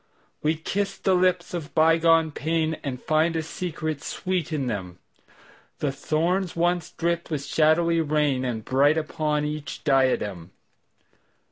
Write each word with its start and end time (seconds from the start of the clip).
We 0.41 0.55
kiss 0.55 0.97
the 0.97 1.13
lips 1.13 1.53
of 1.53 1.75
bygone 1.75 2.31
painAnd 2.31 3.03
find 3.03 3.35
a 3.35 3.43
secret 3.43 4.01
sweet 4.01 4.51
in 4.51 4.65
them:The 4.65 5.91
thorns 5.91 6.55
once 6.55 6.89
dripped 6.89 7.29
with 7.29 7.45
shadowy 7.45 7.99
rainAre 7.99 8.65
bright 8.65 8.97
upon 8.97 9.45
each 9.45 9.83
diadem. 9.83 10.53